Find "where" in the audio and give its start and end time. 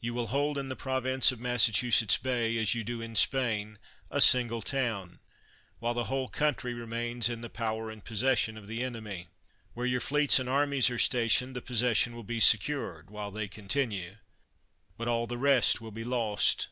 9.72-9.86